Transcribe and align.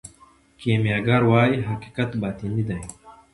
کیمیاګر 0.59 1.21
وايي 1.31 1.57
حقیقت 1.69 2.09
باطني 2.21 2.63
دی. 2.67 2.79